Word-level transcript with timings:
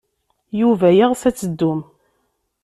Yuba 0.59 0.87
yeɣs 0.97 1.21
ad 1.29 1.35
teddum. 1.35 1.81